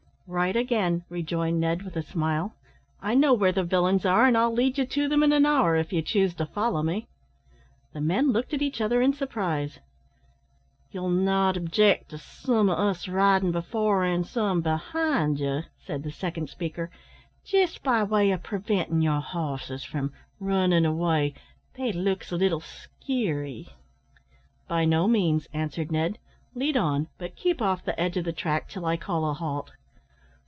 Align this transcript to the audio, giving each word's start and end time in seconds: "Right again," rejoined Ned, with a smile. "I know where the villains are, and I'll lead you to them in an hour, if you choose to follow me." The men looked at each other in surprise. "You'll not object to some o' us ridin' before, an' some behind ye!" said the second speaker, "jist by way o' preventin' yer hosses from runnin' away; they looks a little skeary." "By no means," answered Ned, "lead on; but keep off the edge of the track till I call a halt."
"Right 0.33 0.55
again," 0.55 1.03
rejoined 1.09 1.59
Ned, 1.59 1.81
with 1.81 1.97
a 1.97 2.01
smile. 2.01 2.55
"I 3.01 3.15
know 3.15 3.33
where 3.33 3.51
the 3.51 3.65
villains 3.65 4.05
are, 4.05 4.25
and 4.27 4.37
I'll 4.37 4.53
lead 4.53 4.77
you 4.77 4.85
to 4.85 5.09
them 5.09 5.23
in 5.23 5.33
an 5.33 5.45
hour, 5.45 5.75
if 5.75 5.91
you 5.91 6.01
choose 6.01 6.33
to 6.35 6.45
follow 6.45 6.81
me." 6.81 7.05
The 7.91 7.99
men 7.99 8.31
looked 8.31 8.53
at 8.53 8.61
each 8.61 8.79
other 8.79 9.01
in 9.01 9.11
surprise. 9.11 9.79
"You'll 10.89 11.09
not 11.09 11.57
object 11.57 12.11
to 12.11 12.17
some 12.17 12.69
o' 12.69 12.75
us 12.75 13.09
ridin' 13.09 13.51
before, 13.51 14.05
an' 14.05 14.23
some 14.23 14.61
behind 14.61 15.37
ye!" 15.41 15.63
said 15.77 16.01
the 16.03 16.13
second 16.13 16.47
speaker, 16.49 16.89
"jist 17.43 17.83
by 17.83 18.01
way 18.01 18.31
o' 18.33 18.37
preventin' 18.37 19.01
yer 19.01 19.19
hosses 19.19 19.83
from 19.83 20.13
runnin' 20.39 20.85
away; 20.85 21.33
they 21.73 21.91
looks 21.91 22.31
a 22.31 22.37
little 22.37 22.61
skeary." 22.61 23.67
"By 24.69 24.85
no 24.85 25.09
means," 25.09 25.49
answered 25.51 25.91
Ned, 25.91 26.19
"lead 26.55 26.77
on; 26.77 27.09
but 27.17 27.35
keep 27.35 27.61
off 27.61 27.83
the 27.83 27.99
edge 27.99 28.15
of 28.15 28.23
the 28.23 28.31
track 28.31 28.69
till 28.69 28.85
I 28.85 28.95
call 28.95 29.29
a 29.29 29.33
halt." 29.33 29.73